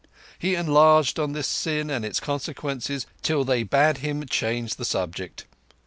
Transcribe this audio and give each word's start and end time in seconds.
He 0.39 0.55
enlarged 0.55 1.19
on 1.19 1.33
this 1.33 1.47
sin 1.47 1.91
and 1.91 2.03
its 2.03 2.19
consequences 2.19 3.05
till 3.21 3.43
they 3.43 3.61
bade 3.61 3.97
him 3.99 4.25
change 4.25 4.77
the 4.77 4.83
subject. 4.83 5.45